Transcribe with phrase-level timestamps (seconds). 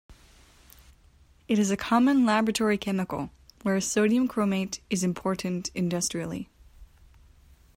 [1.47, 3.29] It is a common laboratory chemical,
[3.61, 6.49] whereas sodium chromate is important industrially.